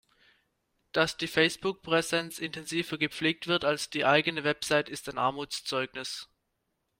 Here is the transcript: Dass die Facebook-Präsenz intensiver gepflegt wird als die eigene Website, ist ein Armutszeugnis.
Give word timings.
Dass 0.93 1.15
die 1.17 1.27
Facebook-Präsenz 1.27 2.39
intensiver 2.39 2.97
gepflegt 2.97 3.45
wird 3.45 3.63
als 3.65 3.91
die 3.91 4.03
eigene 4.03 4.43
Website, 4.43 4.89
ist 4.89 5.07
ein 5.09 5.19
Armutszeugnis. 5.19 6.27